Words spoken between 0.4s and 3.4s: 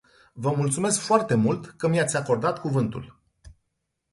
mulțumesc foarte mult că mi-ați acordat cuvântul.